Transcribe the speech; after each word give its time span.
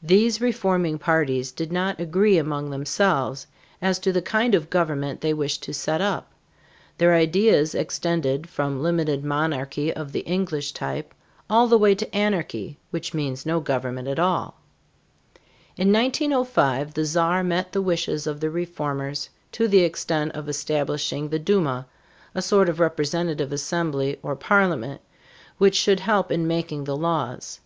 These 0.00 0.40
reforming 0.40 1.00
parties 1.00 1.50
did 1.50 1.72
not 1.72 1.98
agree 1.98 2.38
among 2.38 2.70
themselves 2.70 3.48
as 3.82 3.98
to 3.98 4.12
the 4.12 4.22
kind 4.22 4.54
of 4.54 4.70
government 4.70 5.20
they 5.20 5.34
wished 5.34 5.64
to 5.64 5.74
set 5.74 6.00
up; 6.00 6.30
their 6.98 7.12
ideas 7.12 7.74
extended 7.74 8.48
from 8.48 8.80
limited 8.84 9.24
monarchy 9.24 9.92
of 9.92 10.12
the 10.12 10.20
English 10.20 10.70
type, 10.74 11.12
all 11.50 11.66
the 11.66 11.76
way 11.76 11.96
to 11.96 12.14
anarchy, 12.14 12.78
which 12.92 13.12
means 13.12 13.44
no 13.44 13.58
government 13.58 14.06
at 14.06 14.20
all. 14.20 14.60
In 15.76 15.92
1905 15.92 16.94
the 16.94 17.04
Czar 17.04 17.42
met 17.42 17.72
the 17.72 17.82
wishes 17.82 18.28
of 18.28 18.38
the 18.38 18.50
reformers 18.50 19.28
to 19.50 19.66
the 19.66 19.80
extent 19.80 20.36
of 20.36 20.48
establishing 20.48 21.30
the 21.30 21.38
Duma, 21.40 21.88
a 22.32 22.42
sort 22.42 22.68
of 22.68 22.78
representative 22.78 23.52
assembly 23.52 24.20
or 24.22 24.36
parliament, 24.36 25.00
which 25.56 25.74
should 25.74 25.98
help 25.98 26.30
in 26.30 26.46
making 26.46 26.84
the 26.84 26.96
laws. 26.96 27.58